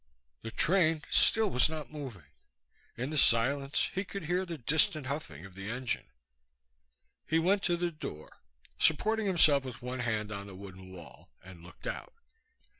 [0.41, 2.25] The train still was not moving.
[2.97, 6.07] In the silence he could hear the distant huffing of the engine.
[7.27, 8.39] He went to the door,
[8.79, 12.13] supporting himself with one hand on the wooden wall, and looked out.